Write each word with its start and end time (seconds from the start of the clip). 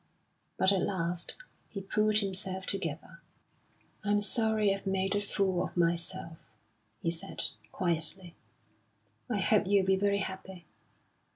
But 0.57 0.71
at 0.71 0.81
last 0.81 1.35
he 1.69 1.79
pulled 1.79 2.17
himself 2.17 2.65
together. 2.65 3.21
"I'm 4.03 4.19
sorry 4.19 4.73
I've 4.73 4.87
made 4.87 5.13
a 5.15 5.21
fool 5.21 5.63
of 5.63 5.77
myself," 5.77 6.39
he 7.03 7.11
said, 7.11 7.43
quietly. 7.71 8.35
"I 9.29 9.37
hope 9.37 9.67
you'll 9.67 9.85
be 9.85 9.95
very 9.97 10.17
happy. 10.17 10.65